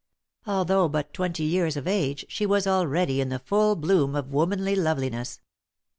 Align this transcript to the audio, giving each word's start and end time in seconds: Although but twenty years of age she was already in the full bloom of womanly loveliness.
Although 0.47 0.89
but 0.89 1.13
twenty 1.13 1.43
years 1.43 1.77
of 1.77 1.85
age 1.87 2.25
she 2.27 2.47
was 2.47 2.65
already 2.65 3.21
in 3.21 3.29
the 3.29 3.37
full 3.37 3.75
bloom 3.75 4.15
of 4.15 4.33
womanly 4.33 4.75
loveliness. 4.75 5.41